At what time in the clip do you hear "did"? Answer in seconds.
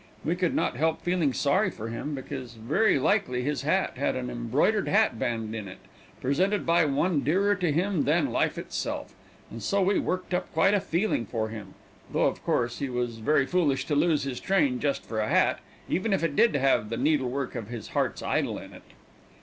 16.35-16.55